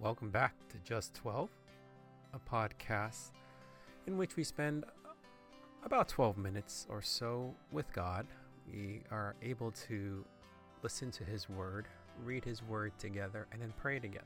Welcome 0.00 0.30
back 0.30 0.54
to 0.68 0.76
Just 0.84 1.12
12, 1.14 1.48
a 2.32 2.38
podcast 2.38 3.32
in 4.06 4.16
which 4.16 4.36
we 4.36 4.44
spend 4.44 4.84
about 5.84 6.08
12 6.08 6.38
minutes 6.38 6.86
or 6.88 7.02
so 7.02 7.52
with 7.72 7.92
God. 7.92 8.24
We 8.72 9.02
are 9.10 9.34
able 9.42 9.72
to 9.88 10.24
listen 10.84 11.10
to 11.10 11.24
His 11.24 11.48
Word, 11.48 11.88
read 12.24 12.44
His 12.44 12.62
Word 12.62 12.92
together, 12.96 13.48
and 13.50 13.60
then 13.60 13.72
pray 13.76 13.98
together. 13.98 14.24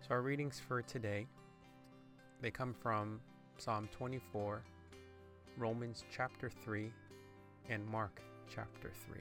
So, 0.00 0.14
our 0.14 0.20
readings 0.20 0.60
for 0.66 0.82
today 0.82 1.28
they 2.42 2.50
come 2.50 2.74
from 2.74 3.20
Psalm 3.58 3.88
24, 3.92 4.64
Romans 5.58 6.04
chapter 6.10 6.50
3, 6.50 6.90
and 7.68 7.86
Mark 7.86 8.20
chapter 8.52 8.90
3. 9.06 9.20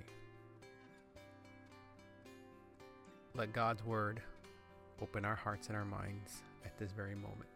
Let 3.36 3.54
God's 3.54 3.86
Word 3.86 4.23
open 5.02 5.26
our 5.26 5.35
hearts 5.35 5.67
and 5.67 5.77
our 5.77 5.85
minds 5.85 6.44
at 6.66 6.77
this 6.77 6.91
very 6.91 7.16
moment. 7.16 7.49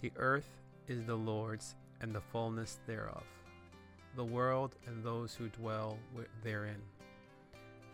The 0.00 0.12
earth 0.16 0.60
is 0.88 1.04
the 1.04 1.16
Lord's 1.16 1.74
and 2.00 2.14
the 2.14 2.20
fullness 2.20 2.78
thereof, 2.86 3.24
the 4.14 4.24
world 4.24 4.76
and 4.86 5.02
those 5.02 5.34
who 5.34 5.48
dwell 5.48 5.98
therein. 6.42 6.80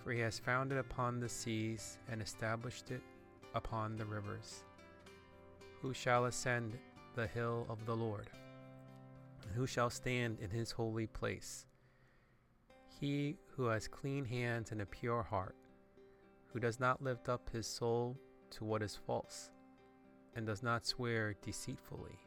For 0.03 0.13
he 0.13 0.21
has 0.21 0.39
founded 0.39 0.79
upon 0.79 1.21
the 1.21 1.29
seas 1.29 1.99
and 2.11 2.21
established 2.21 2.91
it 2.91 3.03
upon 3.55 3.97
the 3.97 4.05
rivers. 4.05 4.65
Who 5.81 5.95
shall 5.95 6.25
ascend 6.25 6.77
the 7.15 7.27
hill 7.27 7.67
of 7.69 7.87
the 7.87 7.95
Lord? 7.97 8.31
Who 9.55 9.67
shall 9.67 9.91
stand 9.91 10.39
in 10.41 10.51
his 10.51 10.71
holy 10.71 11.07
place? 11.07 11.67
He 13.01 13.37
who 13.57 13.67
has 13.67 13.89
clean 13.89 14.25
hands 14.25 14.73
and 14.73 14.81
a 14.81 14.87
pure 14.87 15.23
heart 15.23 15.57
who 16.53 16.61
does 16.61 16.79
not 16.79 17.03
lift 17.03 17.29
up 17.29 17.49
his 17.51 17.67
soul 17.67 18.17
to 18.51 18.65
what 18.65 18.83
is 18.83 18.99
false, 19.07 19.51
and 20.37 20.47
does 20.47 20.63
not 20.63 20.87
swear 20.87 21.35
deceitfully. 21.43 22.19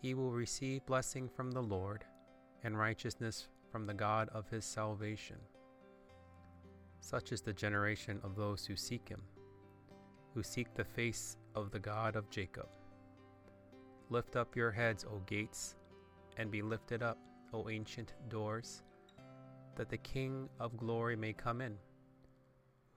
He 0.00 0.14
will 0.14 0.30
receive 0.30 0.86
blessing 0.86 1.28
from 1.28 1.50
the 1.50 1.62
Lord 1.62 2.04
and 2.62 2.78
righteousness 2.78 3.48
from 3.72 3.86
the 3.86 3.94
God 3.94 4.28
of 4.32 4.48
his 4.48 4.64
salvation. 4.64 5.36
Such 7.00 7.32
is 7.32 7.40
the 7.40 7.52
generation 7.52 8.20
of 8.22 8.36
those 8.36 8.64
who 8.64 8.76
seek 8.76 9.08
him, 9.08 9.22
who 10.34 10.42
seek 10.42 10.74
the 10.74 10.84
face 10.84 11.36
of 11.54 11.70
the 11.70 11.78
God 11.78 12.16
of 12.16 12.30
Jacob. 12.30 12.68
Lift 14.08 14.36
up 14.36 14.54
your 14.54 14.70
heads, 14.70 15.04
O 15.04 15.20
gates, 15.26 15.74
and 16.36 16.50
be 16.50 16.62
lifted 16.62 17.02
up, 17.02 17.18
O 17.52 17.68
ancient 17.68 18.12
doors, 18.28 18.82
that 19.74 19.88
the 19.88 19.98
King 19.98 20.48
of 20.60 20.76
glory 20.76 21.16
may 21.16 21.32
come 21.32 21.60
in. 21.60 21.76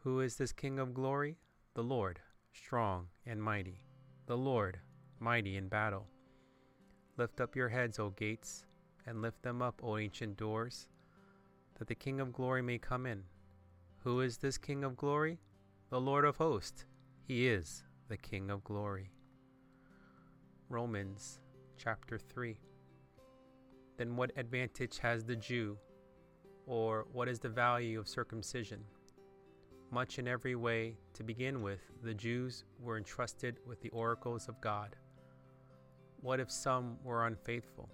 Who 0.03 0.21
is 0.21 0.37
this 0.37 0.53
King 0.53 0.79
of 0.79 0.93
glory? 0.93 1.35
The 1.73 1.83
Lord, 1.83 2.21
strong 2.53 3.07
and 3.25 3.43
mighty, 3.43 3.81
the 4.27 4.37
Lord, 4.37 4.79
mighty 5.19 5.57
in 5.57 5.67
battle. 5.67 6.07
Lift 7.17 7.41
up 7.41 7.53
your 7.53 7.67
heads, 7.67 7.99
O 7.99 8.11
gates, 8.11 8.63
and 9.05 9.21
lift 9.21 9.41
them 9.41 9.61
up, 9.61 9.81
O 9.83 9.97
ancient 9.97 10.37
doors, 10.37 10.87
that 11.77 11.89
the 11.89 11.95
King 11.95 12.21
of 12.21 12.31
glory 12.31 12.61
may 12.61 12.77
come 12.77 13.05
in. 13.05 13.23
Who 14.05 14.21
is 14.21 14.37
this 14.37 14.57
King 14.57 14.85
of 14.85 14.95
glory? 14.95 15.37
The 15.89 15.99
Lord 15.99 16.23
of 16.23 16.37
hosts. 16.37 16.85
He 17.27 17.49
is 17.49 17.83
the 18.07 18.15
King 18.15 18.49
of 18.49 18.63
glory. 18.63 19.11
Romans 20.69 21.41
chapter 21.77 22.17
3. 22.17 22.57
Then 23.97 24.15
what 24.15 24.31
advantage 24.37 24.97
has 24.99 25.25
the 25.25 25.35
Jew, 25.35 25.77
or 26.65 27.05
what 27.11 27.27
is 27.27 27.39
the 27.39 27.49
value 27.49 27.99
of 27.99 28.07
circumcision? 28.07 28.79
Much 29.91 30.19
in 30.19 30.27
every 30.27 30.55
way. 30.55 30.97
To 31.13 31.23
begin 31.23 31.61
with, 31.61 31.79
the 32.03 32.13
Jews 32.13 32.63
were 32.79 32.97
entrusted 32.97 33.57
with 33.65 33.81
the 33.81 33.89
oracles 33.89 34.47
of 34.47 34.59
God. 34.61 34.95
What 36.21 36.39
if 36.39 36.51
some 36.51 36.97
were 37.03 37.27
unfaithful? 37.27 37.89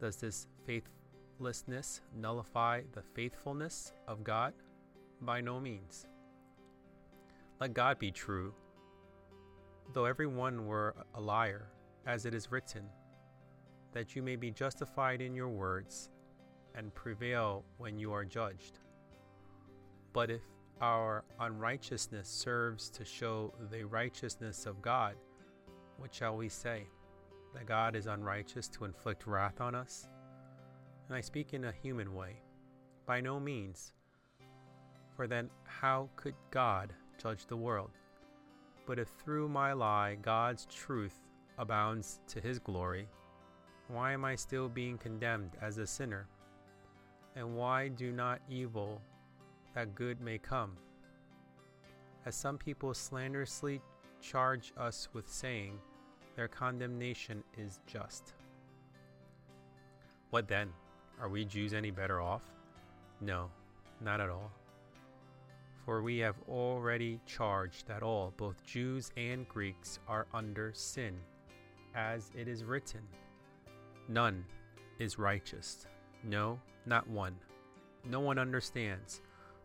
Does 0.00 0.16
this 0.16 0.46
faithlessness 0.66 2.00
nullify 2.14 2.82
the 2.92 3.02
faithfulness 3.14 3.92
of 4.06 4.24
God? 4.24 4.54
By 5.20 5.40
no 5.40 5.60
means. 5.60 6.06
Let 7.60 7.74
God 7.74 7.98
be 7.98 8.10
true. 8.10 8.52
Though 9.92 10.04
every 10.04 10.26
one 10.26 10.66
were 10.66 10.94
a 11.14 11.20
liar, 11.20 11.68
as 12.06 12.26
it 12.26 12.34
is 12.34 12.50
written, 12.50 12.84
that 13.92 14.14
you 14.14 14.22
may 14.22 14.36
be 14.36 14.50
justified 14.50 15.20
in 15.20 15.34
your 15.34 15.48
words 15.48 16.10
and 16.74 16.94
prevail 16.94 17.64
when 17.78 17.98
you 17.98 18.12
are 18.12 18.24
judged. 18.24 18.80
But 20.12 20.30
if 20.30 20.42
our 20.84 21.24
unrighteousness 21.40 22.28
serves 22.28 22.90
to 22.90 23.06
show 23.06 23.54
the 23.70 23.84
righteousness 23.84 24.66
of 24.66 24.82
God, 24.82 25.14
what 25.96 26.14
shall 26.14 26.36
we 26.36 26.50
say? 26.50 26.82
That 27.54 27.64
God 27.64 27.96
is 27.96 28.06
unrighteous 28.06 28.68
to 28.68 28.84
inflict 28.84 29.26
wrath 29.26 29.62
on 29.62 29.74
us? 29.74 30.10
And 31.08 31.16
I 31.16 31.22
speak 31.22 31.54
in 31.54 31.64
a 31.64 31.72
human 31.72 32.14
way. 32.14 32.42
By 33.06 33.22
no 33.22 33.40
means. 33.40 33.94
For 35.16 35.26
then, 35.26 35.48
how 35.64 36.10
could 36.16 36.34
God 36.50 36.92
judge 37.16 37.46
the 37.46 37.56
world? 37.56 37.92
But 38.86 38.98
if 38.98 39.08
through 39.08 39.48
my 39.48 39.72
lie 39.72 40.18
God's 40.20 40.66
truth 40.66 41.18
abounds 41.56 42.20
to 42.26 42.42
his 42.42 42.58
glory, 42.58 43.08
why 43.88 44.12
am 44.12 44.26
I 44.26 44.34
still 44.34 44.68
being 44.68 44.98
condemned 44.98 45.52
as 45.62 45.78
a 45.78 45.86
sinner? 45.86 46.28
And 47.36 47.56
why 47.56 47.88
do 47.88 48.12
not 48.12 48.42
evil 48.50 49.00
that 49.74 49.94
good 49.94 50.20
may 50.20 50.38
come. 50.38 50.72
As 52.26 52.34
some 52.34 52.58
people 52.58 52.94
slanderously 52.94 53.80
charge 54.20 54.72
us 54.76 55.08
with 55.12 55.28
saying, 55.28 55.78
their 56.36 56.48
condemnation 56.48 57.44
is 57.56 57.80
just. 57.86 58.32
What 60.30 60.48
then? 60.48 60.70
Are 61.20 61.28
we 61.28 61.44
Jews 61.44 61.74
any 61.74 61.90
better 61.90 62.20
off? 62.20 62.44
No, 63.20 63.50
not 64.00 64.20
at 64.20 64.30
all. 64.30 64.50
For 65.84 66.02
we 66.02 66.18
have 66.18 66.36
already 66.48 67.20
charged 67.26 67.86
that 67.86 68.02
all, 68.02 68.32
both 68.36 68.64
Jews 68.64 69.12
and 69.16 69.46
Greeks, 69.48 69.98
are 70.08 70.26
under 70.32 70.72
sin, 70.72 71.14
as 71.94 72.30
it 72.34 72.48
is 72.48 72.64
written 72.64 73.02
None 74.08 74.44
is 74.98 75.18
righteous, 75.18 75.86
no, 76.24 76.58
not 76.84 77.08
one. 77.08 77.36
No 78.04 78.20
one 78.20 78.38
understands. 78.38 79.22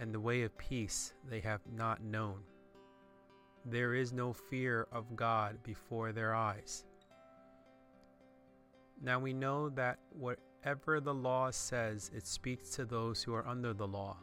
and 0.00 0.12
the 0.12 0.20
way 0.20 0.42
of 0.42 0.56
peace 0.58 1.14
they 1.28 1.40
have 1.40 1.60
not 1.76 2.02
known. 2.02 2.40
There 3.66 3.94
is 3.94 4.12
no 4.12 4.32
fear 4.32 4.86
of 4.92 5.16
God 5.16 5.62
before 5.62 6.12
their 6.12 6.34
eyes. 6.34 6.84
Now 9.02 9.18
we 9.18 9.32
know 9.32 9.70
that 9.70 9.98
whatever 10.12 11.00
the 11.00 11.14
law 11.14 11.50
says, 11.50 12.10
it 12.14 12.26
speaks 12.26 12.70
to 12.70 12.84
those 12.84 13.22
who 13.22 13.34
are 13.34 13.46
under 13.46 13.72
the 13.72 13.86
law, 13.86 14.18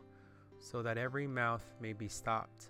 so 0.60 0.82
that 0.82 0.98
every 0.98 1.28
mouth 1.28 1.64
may 1.82 1.94
be 1.94 2.08
stopped, 2.08 2.70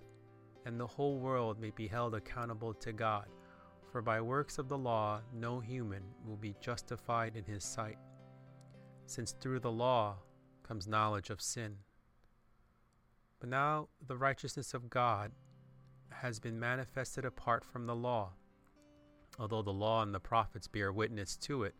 and 0.64 0.78
the 0.78 0.86
whole 0.86 1.18
world 1.18 1.60
may 1.60 1.70
be 1.70 1.86
held 1.86 2.14
accountable 2.14 2.74
to 2.74 2.92
God. 2.92 3.26
For 3.90 4.00
by 4.00 4.20
works 4.22 4.56
of 4.56 4.68
the 4.68 4.78
law 4.78 5.20
no 5.34 5.60
human 5.60 6.02
will 6.26 6.36
be 6.36 6.54
justified 6.60 7.36
in 7.36 7.44
his 7.44 7.64
sight, 7.64 7.98
since 9.04 9.32
through 9.32 9.60
the 9.60 9.70
law 9.70 10.16
comes 10.62 10.88
knowledge 10.88 11.28
of 11.28 11.42
sin. 11.42 11.76
But 13.42 13.48
now 13.48 13.88
the 14.06 14.16
righteousness 14.16 14.72
of 14.72 14.88
God 14.88 15.32
has 16.10 16.38
been 16.38 16.60
manifested 16.60 17.24
apart 17.24 17.64
from 17.64 17.86
the 17.86 17.96
law. 17.96 18.34
Although 19.36 19.62
the 19.62 19.72
law 19.72 20.04
and 20.04 20.14
the 20.14 20.20
prophets 20.20 20.68
bear 20.68 20.92
witness 20.92 21.36
to 21.38 21.64
it, 21.64 21.74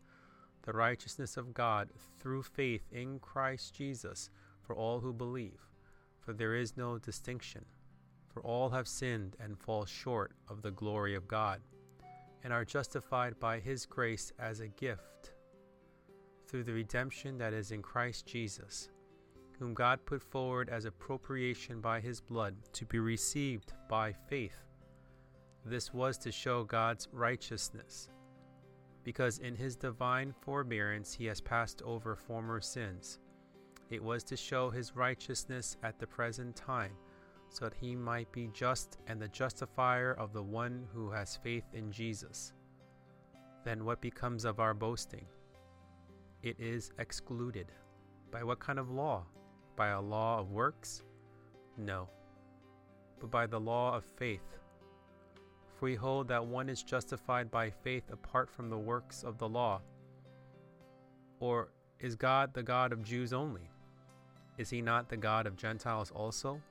the 0.63 0.73
righteousness 0.73 1.37
of 1.37 1.53
God 1.53 1.87
through 2.19 2.43
faith 2.43 2.81
in 2.91 3.17
Christ 3.17 3.73
Jesus 3.73 4.29
for 4.61 4.75
all 4.75 4.99
who 4.99 5.13
believe. 5.13 5.61
For 6.19 6.33
there 6.33 6.53
is 6.53 6.75
no 6.75 6.97
distinction. 6.97 7.63
For 8.27 8.41
all 8.41 8.71
have 8.71 8.85
sinned 8.89 9.37
and 9.39 9.57
fall 9.57 9.85
short 9.85 10.33
of 10.49 10.63
the 10.63 10.71
glory 10.71 11.15
of 11.15 11.29
God, 11.29 11.61
and 12.43 12.51
are 12.51 12.65
justified 12.65 13.39
by 13.39 13.61
his 13.61 13.85
grace 13.85 14.33
as 14.37 14.59
a 14.59 14.67
gift 14.67 15.31
through 16.45 16.65
the 16.65 16.73
redemption 16.73 17.37
that 17.37 17.53
is 17.53 17.71
in 17.71 17.81
Christ 17.81 18.25
Jesus 18.25 18.89
whom 19.59 19.73
God 19.73 19.99
put 20.05 20.21
forward 20.21 20.69
as 20.69 20.85
a 20.85 20.91
propitiation 20.91 21.81
by 21.81 21.99
his 21.99 22.19
blood 22.19 22.55
to 22.73 22.85
be 22.85 22.99
received 22.99 23.73
by 23.89 24.11
faith. 24.11 24.57
This 25.65 25.93
was 25.93 26.17
to 26.19 26.31
show 26.31 26.63
God's 26.63 27.07
righteousness, 27.11 28.09
because 29.03 29.39
in 29.39 29.55
his 29.55 29.75
divine 29.75 30.33
forbearance 30.41 31.13
he 31.13 31.25
has 31.25 31.39
passed 31.39 31.81
over 31.83 32.15
former 32.15 32.59
sins. 32.59 33.19
It 33.89 34.03
was 34.03 34.23
to 34.25 34.35
show 34.35 34.69
his 34.69 34.95
righteousness 34.95 35.77
at 35.83 35.99
the 35.99 36.07
present 36.07 36.55
time, 36.55 36.93
so 37.49 37.65
that 37.65 37.75
he 37.75 37.95
might 37.95 38.31
be 38.31 38.49
just 38.53 38.97
and 39.07 39.21
the 39.21 39.27
justifier 39.27 40.13
of 40.13 40.33
the 40.33 40.43
one 40.43 40.87
who 40.93 41.11
has 41.11 41.37
faith 41.37 41.65
in 41.73 41.91
Jesus. 41.91 42.53
Then 43.63 43.85
what 43.85 44.01
becomes 44.01 44.43
of 44.43 44.59
our 44.59 44.73
boasting? 44.73 45.25
It 46.41 46.59
is 46.59 46.91
excluded. 46.97 47.71
By 48.31 48.43
what 48.43 48.59
kind 48.59 48.79
of 48.79 48.89
law? 48.89 49.25
By 49.75 49.89
a 49.89 50.01
law 50.01 50.39
of 50.39 50.51
works? 50.51 51.03
No, 51.77 52.07
but 53.19 53.31
by 53.31 53.47
the 53.47 53.59
law 53.59 53.95
of 53.95 54.05
faith. 54.17 54.59
For 55.75 55.85
we 55.85 55.95
hold 55.95 56.27
that 56.27 56.45
one 56.45 56.69
is 56.69 56.83
justified 56.83 57.49
by 57.49 57.69
faith 57.69 58.11
apart 58.11 58.49
from 58.49 58.69
the 58.69 58.77
works 58.77 59.23
of 59.23 59.37
the 59.37 59.49
law. 59.49 59.81
Or 61.39 61.69
is 61.99 62.15
God 62.15 62.53
the 62.53 62.63
God 62.63 62.93
of 62.93 63.03
Jews 63.03 63.33
only? 63.33 63.69
Is 64.57 64.69
he 64.69 64.81
not 64.81 65.09
the 65.09 65.17
God 65.17 65.47
of 65.47 65.57
Gentiles 65.57 66.11
also? 66.11 66.61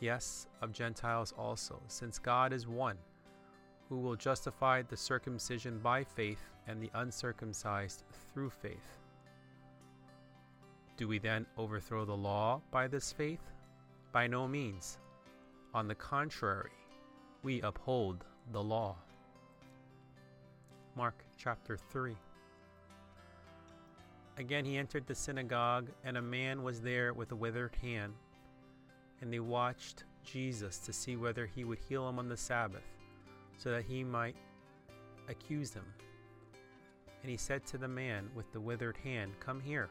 Yes, 0.00 0.46
of 0.60 0.72
Gentiles 0.72 1.32
also, 1.38 1.80
since 1.88 2.18
God 2.18 2.52
is 2.52 2.66
one, 2.66 2.98
who 3.88 3.98
will 3.98 4.16
justify 4.16 4.82
the 4.82 4.96
circumcision 4.96 5.78
by 5.78 6.04
faith 6.04 6.50
and 6.66 6.82
the 6.82 6.90
uncircumcised 6.94 8.04
through 8.32 8.50
faith. 8.50 8.98
Do 10.96 11.08
we 11.08 11.18
then 11.18 11.44
overthrow 11.58 12.06
the 12.06 12.16
law 12.16 12.62
by 12.70 12.88
this 12.88 13.12
faith? 13.12 13.42
By 14.12 14.26
no 14.26 14.48
means. 14.48 14.98
On 15.74 15.86
the 15.86 15.94
contrary, 15.94 16.70
we 17.42 17.60
uphold 17.60 18.24
the 18.52 18.62
law. 18.62 18.96
Mark 20.96 21.22
chapter 21.36 21.76
3. 21.76 22.16
Again 24.38 24.64
he 24.64 24.78
entered 24.78 25.06
the 25.06 25.14
synagogue, 25.14 25.88
and 26.02 26.16
a 26.16 26.22
man 26.22 26.62
was 26.62 26.80
there 26.80 27.12
with 27.12 27.32
a 27.32 27.36
withered 27.36 27.76
hand. 27.82 28.14
And 29.20 29.30
they 29.30 29.40
watched 29.40 30.04
Jesus 30.24 30.78
to 30.78 30.94
see 30.94 31.16
whether 31.16 31.44
he 31.44 31.64
would 31.64 31.78
heal 31.78 32.08
him 32.08 32.18
on 32.18 32.28
the 32.28 32.36
Sabbath, 32.38 32.84
so 33.58 33.70
that 33.70 33.84
he 33.84 34.02
might 34.02 34.36
accuse 35.28 35.74
him. 35.74 35.84
And 37.20 37.30
he 37.30 37.36
said 37.36 37.66
to 37.66 37.78
the 37.78 37.88
man 37.88 38.30
with 38.34 38.50
the 38.52 38.60
withered 38.60 38.96
hand, 38.96 39.32
Come 39.40 39.60
here. 39.60 39.90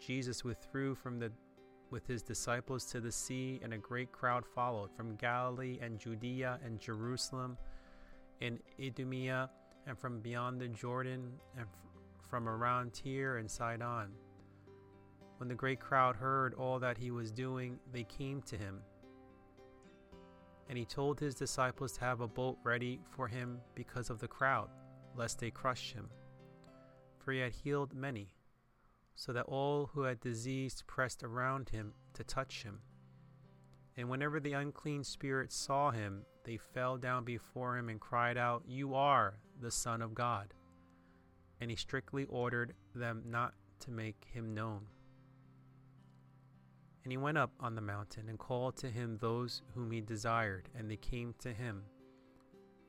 Jesus 0.00 0.44
withdrew 0.44 0.94
from 0.94 1.18
the 1.18 1.32
with 1.90 2.06
his 2.06 2.22
disciples 2.22 2.84
to 2.86 3.00
the 3.00 3.12
sea, 3.12 3.60
and 3.62 3.72
a 3.72 3.78
great 3.78 4.10
crowd 4.10 4.44
followed 4.44 4.92
from 4.92 5.16
Galilee 5.16 5.78
and 5.80 5.98
Judea 5.98 6.58
and 6.64 6.80
Jerusalem 6.80 7.56
and 8.40 8.58
Idumea 8.80 9.50
and 9.86 9.98
from 9.98 10.20
beyond 10.20 10.60
the 10.60 10.68
Jordan 10.68 11.32
and 11.56 11.64
f- 11.64 12.28
from 12.28 12.48
around 12.48 12.92
Tyre 12.92 13.36
and 13.36 13.50
Sidon. 13.50 14.10
When 15.38 15.48
the 15.48 15.54
great 15.54 15.80
crowd 15.80 16.16
heard 16.16 16.54
all 16.54 16.78
that 16.80 16.98
he 16.98 17.10
was 17.10 17.30
doing, 17.30 17.78
they 17.92 18.04
came 18.04 18.42
to 18.42 18.56
him. 18.56 18.80
And 20.68 20.76
he 20.76 20.84
told 20.84 21.20
his 21.20 21.34
disciples 21.34 21.92
to 21.92 22.00
have 22.00 22.20
a 22.20 22.26
boat 22.26 22.58
ready 22.64 23.00
for 23.10 23.28
him 23.28 23.60
because 23.74 24.10
of 24.10 24.18
the 24.18 24.26
crowd, 24.26 24.68
lest 25.14 25.38
they 25.38 25.50
crush 25.50 25.92
him. 25.92 26.08
For 27.18 27.32
he 27.32 27.38
had 27.38 27.52
healed 27.52 27.94
many, 27.94 28.28
so 29.16 29.32
that 29.32 29.46
all 29.46 29.90
who 29.92 30.02
had 30.02 30.20
disease 30.20 30.84
pressed 30.86 31.24
around 31.24 31.70
him 31.70 31.94
to 32.12 32.22
touch 32.22 32.62
him. 32.62 32.80
And 33.96 34.10
whenever 34.10 34.38
the 34.38 34.52
unclean 34.52 35.04
spirits 35.04 35.56
saw 35.56 35.90
him, 35.90 36.26
they 36.44 36.58
fell 36.58 36.98
down 36.98 37.24
before 37.24 37.78
him 37.78 37.88
and 37.88 37.98
cried 37.98 38.36
out, 38.36 38.62
You 38.68 38.94
are 38.94 39.38
the 39.60 39.70
Son 39.70 40.02
of 40.02 40.14
God. 40.14 40.52
And 41.60 41.70
he 41.70 41.76
strictly 41.76 42.26
ordered 42.26 42.74
them 42.94 43.22
not 43.26 43.54
to 43.80 43.90
make 43.90 44.26
him 44.30 44.54
known. 44.54 44.82
And 47.02 47.12
he 47.12 47.16
went 47.16 47.38
up 47.38 47.52
on 47.58 47.74
the 47.74 47.80
mountain 47.80 48.28
and 48.28 48.38
called 48.38 48.76
to 48.78 48.90
him 48.90 49.16
those 49.16 49.62
whom 49.74 49.92
he 49.92 50.02
desired, 50.02 50.68
and 50.76 50.90
they 50.90 50.96
came 50.96 51.34
to 51.38 51.54
him. 51.54 51.84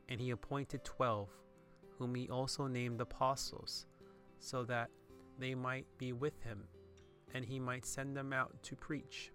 And 0.09 0.19
he 0.19 0.31
appointed 0.31 0.83
twelve, 0.83 1.29
whom 1.97 2.15
he 2.15 2.27
also 2.29 2.67
named 2.67 2.99
apostles, 2.99 3.85
so 4.39 4.65
that 4.65 4.89
they 5.39 5.55
might 5.55 5.85
be 5.97 6.13
with 6.13 6.41
him, 6.43 6.63
and 7.33 7.45
he 7.45 7.59
might 7.59 7.85
send 7.85 8.15
them 8.15 8.33
out 8.33 8.61
to 8.63 8.75
preach. 8.75 9.31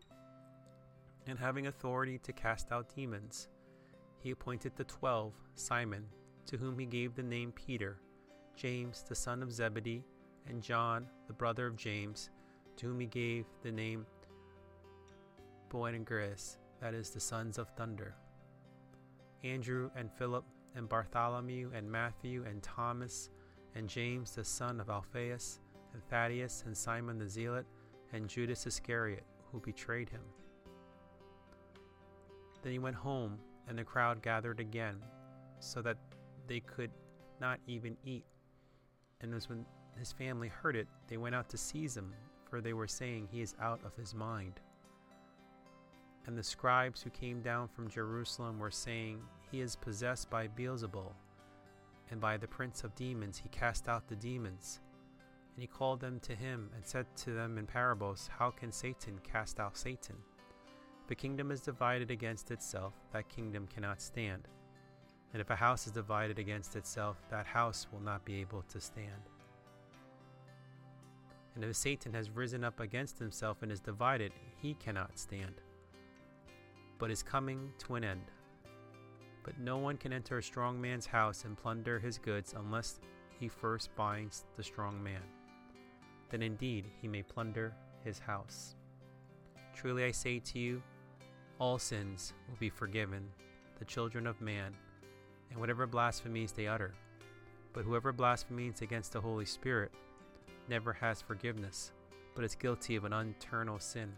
And 1.27 1.39
having 1.39 1.67
authority 1.67 2.19
to 2.19 2.33
cast 2.33 2.73
out 2.73 2.95
demons, 2.95 3.49
he 4.19 4.31
appointed 4.31 4.73
the 4.77 4.85
twelve 4.85 5.35
Simon, 5.55 6.07
to 6.47 6.57
whom 6.57 6.79
he 6.79 6.87
gave 6.87 7.15
the 7.15 7.23
name 7.23 7.53
Peter, 7.53 8.01
James 8.57 9.05
the 9.09 9.15
son 9.15 9.43
of 9.43 9.53
Zebedee, 9.53 10.05
and 10.49 10.63
John 10.63 11.07
the 11.27 11.33
brother 11.33 11.67
of 11.67 11.77
James, 11.77 12.31
to 12.77 12.87
whom 12.87 13.01
he 13.01 13.07
gave 13.07 13.47
the 13.63 13.73
name 13.73 14.07
Boanerges, 15.71 16.59
that 16.81 16.95
is, 16.95 17.11
the 17.11 17.21
sons 17.21 17.59
of 17.59 17.69
thunder. 17.71 18.15
Andrew 19.45 19.91
and 19.97 20.13
Philip 20.13 20.45
and 20.77 20.89
Bartholomew 20.89 21.71
and 21.75 21.91
Matthew 21.91 22.45
and 22.49 22.63
Thomas 22.63 23.31
and 23.75 23.89
James 23.89 24.35
the 24.35 24.45
son 24.45 24.81
of 24.81 24.91
Alphaeus 24.91 25.61
and 25.93 26.03
Thaddeus 26.09 26.65
and 26.67 26.77
Simon 26.77 27.19
the 27.19 27.29
Zealot 27.29 27.67
and 28.13 28.29
Judas 28.29 28.67
Iscariot, 28.67 29.25
who 29.51 29.61
betrayed 29.61 30.09
him. 30.09 30.23
Then 32.63 32.73
he 32.73 32.79
went 32.79 32.97
home, 32.97 33.39
and 33.69 33.79
the 33.79 33.85
crowd 33.85 34.23
gathered 34.23 34.61
again, 34.61 34.97
so 35.61 35.83
that 35.83 35.97
they 36.47 36.61
could 36.61 36.91
not 37.41 37.59
even 37.67 37.97
eat. 38.05 38.25
And 39.21 39.35
as 39.35 39.49
when 39.49 39.65
his 39.99 40.13
family 40.13 40.49
heard 40.49 40.77
it, 40.77 40.89
they 41.09 41.17
went 41.17 41.35
out 41.35 41.49
to 41.51 41.59
seize 41.59 41.97
him, 41.97 42.13
for 42.49 42.61
they 42.61 42.73
were 42.73 42.89
saying, 42.89 43.29
He 43.31 43.41
is 43.41 43.55
out 43.61 43.81
of 43.85 43.97
his 43.97 44.15
mind. 44.15 44.61
And 46.27 46.39
the 46.39 46.43
scribes 46.43 47.03
who 47.03 47.11
came 47.11 47.43
down 47.43 47.69
from 47.69 47.89
Jerusalem 47.89 48.59
were 48.59 48.71
saying, 48.71 49.21
He 49.51 49.61
is 49.61 49.77
possessed 49.77 50.31
by 50.31 50.49
Beelzebul, 50.49 51.13
and 52.11 52.21
by 52.21 52.37
the 52.37 52.47
prince 52.47 52.85
of 52.85 52.95
demons 52.95 53.39
he 53.39 53.49
cast 53.49 53.89
out 53.89 54.07
the 54.07 54.17
demons. 54.17 54.81
And 55.55 55.63
he 55.63 55.67
called 55.67 56.01
them 56.01 56.19
to 56.21 56.35
him 56.35 56.71
and 56.75 56.85
said 56.85 57.07
to 57.17 57.33
them 57.33 57.59
in 57.59 57.67
parables, 57.67 58.31
How 58.39 58.51
can 58.51 58.73
Satan 58.73 59.21
cast 59.23 59.61
out 59.61 59.77
Satan? 59.77 60.17
A 61.13 61.15
kingdom 61.15 61.51
is 61.51 61.61
divided 61.61 62.11
against 62.11 62.51
itself, 62.51 62.95
that 63.13 63.29
kingdom 63.29 63.67
cannot 63.67 64.01
stand. 64.01 64.49
And 65.35 65.43
if 65.43 65.51
a 65.51 65.57
house 65.57 65.87
is 65.87 65.93
divided 65.93 66.39
against 66.39 66.75
itself, 66.75 67.19
that 67.31 67.45
house 67.45 67.87
will 67.93 68.01
not 68.01 68.25
be 68.25 68.41
able 68.41 68.63
to 68.63 68.81
stand. 68.81 69.29
And 71.55 71.63
if 71.63 71.77
Satan 71.77 72.15
has 72.15 72.31
risen 72.31 72.65
up 72.65 72.81
against 72.81 73.19
himself 73.19 73.59
and 73.61 73.71
is 73.71 73.79
divided, 73.79 74.33
he 74.63 74.73
cannot 74.73 75.19
stand, 75.19 75.61
but 76.99 77.11
is 77.11 77.23
coming 77.23 77.71
to 77.81 77.97
an 77.97 78.05
end. 78.05 78.31
But 79.45 79.59
no 79.59 79.77
one 79.77 79.99
can 79.99 80.15
enter 80.15 80.39
a 80.39 80.43
strong 80.43 80.81
man's 80.81 81.05
house 81.05 81.45
and 81.45 81.59
plunder 81.59 81.99
his 81.99 82.17
goods 82.17 82.55
unless 82.57 83.01
he 83.39 83.49
first 83.49 83.95
binds 83.97 84.47
the 84.57 84.63
strong 84.63 85.03
man 85.05 85.21
then 86.33 86.43
indeed 86.43 86.87
he 87.01 87.07
may 87.07 87.23
plunder 87.23 87.73
his 88.03 88.19
house. 88.19 88.75
Truly 89.75 90.05
I 90.05 90.11
say 90.11 90.41
to 90.41 90.59
you, 90.59 90.83
all 91.61 91.79
sins 91.79 92.33
will 92.49 92.57
be 92.59 92.71
forgiven 92.71 93.29
the 93.79 93.85
children 93.85 94.27
of 94.27 94.41
man, 94.41 94.73
and 95.51 95.59
whatever 95.61 95.87
blasphemies 95.87 96.53
they 96.53 96.67
utter. 96.67 96.95
But 97.73 97.85
whoever 97.85 98.13
blasphemes 98.13 98.81
against 98.81 99.13
the 99.13 99.21
Holy 99.21 99.45
Spirit 99.45 99.93
never 100.69 100.93
has 100.93 101.21
forgiveness, 101.21 101.93
but 102.35 102.45
is 102.45 102.55
guilty 102.55 102.97
of 102.97 103.05
an 103.05 103.13
eternal 103.13 103.79
sin. 103.79 104.13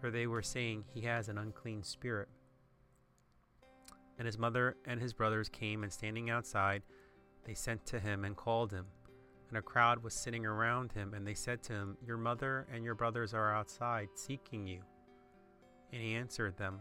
For 0.00 0.10
they 0.10 0.26
were 0.26 0.42
saying, 0.42 0.84
He 0.92 1.02
has 1.02 1.28
an 1.28 1.38
unclean 1.38 1.82
spirit. 1.82 2.28
And 4.18 4.26
his 4.26 4.38
mother 4.38 4.76
and 4.86 5.00
his 5.00 5.12
brothers 5.12 5.48
came, 5.48 5.82
and 5.82 5.92
standing 5.92 6.30
outside, 6.30 6.82
they 7.44 7.54
sent 7.54 7.84
to 7.86 8.00
him 8.00 8.24
and 8.24 8.36
called 8.36 8.72
him. 8.72 8.86
And 9.48 9.58
a 9.58 9.62
crowd 9.62 10.02
was 10.02 10.14
sitting 10.14 10.46
around 10.46 10.92
him, 10.92 11.14
and 11.14 11.26
they 11.26 11.34
said 11.34 11.62
to 11.64 11.72
him, 11.72 11.96
Your 12.06 12.16
mother 12.16 12.66
and 12.72 12.84
your 12.84 12.94
brothers 12.94 13.34
are 13.34 13.54
outside 13.54 14.08
seeking 14.14 14.66
you. 14.66 14.80
And 15.92 16.02
he 16.02 16.14
answered 16.14 16.56
them, 16.56 16.80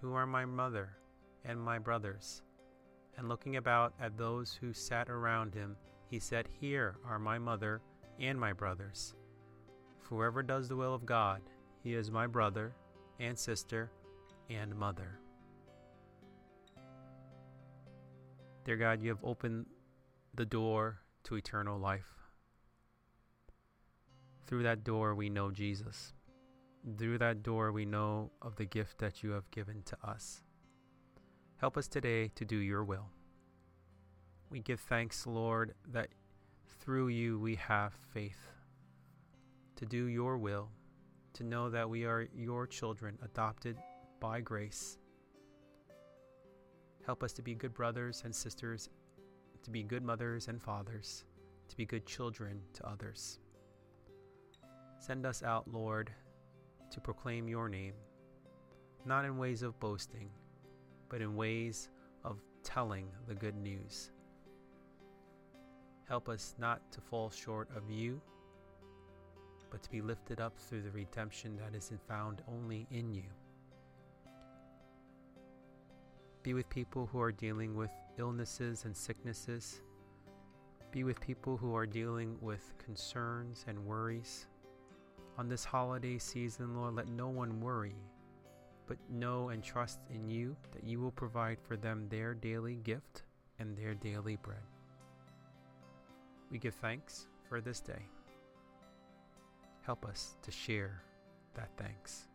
Who 0.00 0.14
are 0.14 0.26
my 0.26 0.44
mother 0.44 0.96
and 1.44 1.60
my 1.60 1.78
brothers? 1.78 2.42
And 3.16 3.28
looking 3.28 3.56
about 3.56 3.94
at 4.00 4.18
those 4.18 4.52
who 4.52 4.72
sat 4.72 5.08
around 5.08 5.54
him, 5.54 5.76
he 6.08 6.18
said, 6.18 6.48
Here 6.60 6.96
are 7.06 7.18
my 7.18 7.38
mother 7.38 7.80
and 8.20 8.38
my 8.38 8.52
brothers. 8.52 9.14
whoever 10.02 10.42
does 10.42 10.68
the 10.68 10.76
will 10.76 10.94
of 10.94 11.06
God, 11.06 11.40
he 11.82 11.94
is 11.94 12.10
my 12.10 12.26
brother 12.26 12.74
and 13.18 13.38
sister 13.38 13.90
and 14.50 14.74
mother. 14.76 15.18
Dear 18.64 18.76
God, 18.76 19.02
you 19.02 19.08
have 19.08 19.24
opened 19.24 19.66
the 20.34 20.44
door 20.46 21.00
to 21.24 21.36
eternal 21.36 21.78
life. 21.78 22.14
Through 24.46 24.62
that 24.64 24.84
door, 24.84 25.14
we 25.14 25.30
know 25.30 25.50
Jesus. 25.50 26.12
Through 26.98 27.18
that 27.18 27.42
door, 27.42 27.72
we 27.72 27.86
know 27.86 28.30
of 28.42 28.56
the 28.56 28.66
gift 28.66 28.98
that 28.98 29.22
you 29.22 29.30
have 29.30 29.50
given 29.50 29.82
to 29.86 29.96
us. 30.04 30.42
Help 31.56 31.76
us 31.78 31.88
today 31.88 32.28
to 32.34 32.44
do 32.44 32.56
your 32.56 32.84
will. 32.84 33.08
We 34.50 34.60
give 34.60 34.80
thanks, 34.80 35.26
Lord, 35.26 35.74
that 35.88 36.08
through 36.80 37.08
you 37.08 37.38
we 37.38 37.54
have 37.56 37.94
faith 38.12 38.50
to 39.76 39.86
do 39.86 40.06
your 40.06 40.36
will, 40.36 40.68
to 41.32 41.42
know 41.42 41.70
that 41.70 41.88
we 41.88 42.04
are 42.04 42.28
your 42.34 42.66
children 42.66 43.18
adopted 43.22 43.78
by 44.20 44.40
grace. 44.40 44.98
Help 47.06 47.22
us 47.22 47.32
to 47.32 47.42
be 47.42 47.54
good 47.54 47.74
brothers 47.74 48.22
and 48.24 48.34
sisters 48.34 48.88
to 49.64 49.70
be 49.70 49.82
good 49.82 50.02
mothers 50.02 50.48
and 50.48 50.62
fathers, 50.62 51.24
to 51.68 51.76
be 51.76 51.86
good 51.86 52.06
children 52.06 52.60
to 52.74 52.86
others. 52.86 53.40
Send 54.98 55.26
us 55.26 55.42
out, 55.42 55.66
Lord, 55.72 56.10
to 56.90 57.00
proclaim 57.00 57.48
your 57.48 57.68
name, 57.68 57.94
not 59.04 59.24
in 59.24 59.38
ways 59.38 59.62
of 59.62 59.78
boasting, 59.80 60.30
but 61.08 61.20
in 61.20 61.34
ways 61.34 61.88
of 62.24 62.40
telling 62.62 63.08
the 63.26 63.34
good 63.34 63.56
news. 63.56 64.10
Help 66.08 66.28
us 66.28 66.54
not 66.58 66.92
to 66.92 67.00
fall 67.00 67.30
short 67.30 67.68
of 67.74 67.90
you, 67.90 68.20
but 69.70 69.82
to 69.82 69.90
be 69.90 70.02
lifted 70.02 70.40
up 70.40 70.58
through 70.58 70.82
the 70.82 70.90
redemption 70.90 71.56
that 71.56 71.74
is 71.74 71.90
found 72.06 72.42
only 72.46 72.86
in 72.90 73.12
you. 73.12 73.24
Be 76.42 76.52
with 76.52 76.68
people 76.68 77.08
who 77.10 77.20
are 77.20 77.32
dealing 77.32 77.74
with 77.74 77.90
illnesses 78.18 78.84
and 78.84 78.96
sicknesses. 78.96 79.80
Be 80.90 81.04
with 81.04 81.20
people 81.20 81.56
who 81.56 81.74
are 81.74 81.86
dealing 81.86 82.36
with 82.40 82.72
concerns 82.78 83.64
and 83.68 83.84
worries. 83.84 84.46
On 85.38 85.48
this 85.48 85.64
holiday 85.64 86.18
season, 86.18 86.76
Lord, 86.76 86.94
let 86.94 87.08
no 87.08 87.28
one 87.28 87.60
worry, 87.60 87.96
but 88.86 88.98
know 89.10 89.48
and 89.48 89.62
trust 89.62 89.98
in 90.14 90.28
you 90.28 90.56
that 90.72 90.84
you 90.84 91.00
will 91.00 91.10
provide 91.10 91.58
for 91.60 91.76
them 91.76 92.06
their 92.08 92.34
daily 92.34 92.76
gift 92.76 93.22
and 93.58 93.76
their 93.76 93.94
daily 93.94 94.36
bread. 94.36 94.62
We 96.50 96.58
give 96.58 96.74
thanks 96.74 97.26
for 97.48 97.60
this 97.60 97.80
day. 97.80 98.06
Help 99.82 100.04
us 100.04 100.36
to 100.42 100.50
share 100.50 101.02
that 101.54 101.70
thanks. 101.76 102.28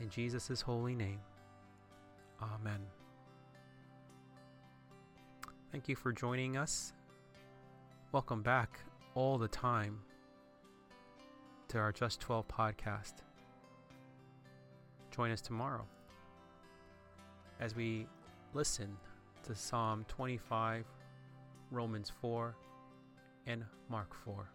In 0.00 0.08
Jesus' 0.08 0.60
holy 0.60 0.94
name, 0.94 1.20
Amen. 2.42 2.80
Thank 5.74 5.88
you 5.88 5.96
for 5.96 6.12
joining 6.12 6.56
us. 6.56 6.92
Welcome 8.12 8.42
back 8.42 8.78
all 9.16 9.38
the 9.38 9.48
time 9.48 9.98
to 11.66 11.78
our 11.78 11.90
Just 11.90 12.20
12 12.20 12.46
podcast. 12.46 13.14
Join 15.10 15.32
us 15.32 15.40
tomorrow 15.40 15.84
as 17.58 17.74
we 17.74 18.06
listen 18.52 18.96
to 19.42 19.56
Psalm 19.56 20.04
25, 20.06 20.84
Romans 21.72 22.12
4, 22.20 22.54
and 23.48 23.64
Mark 23.88 24.14
4. 24.24 24.48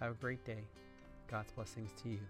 Have 0.00 0.10
a 0.10 0.16
great 0.16 0.44
day. 0.44 0.66
God's 1.30 1.52
blessings 1.52 1.92
to 2.02 2.10
you. 2.10 2.20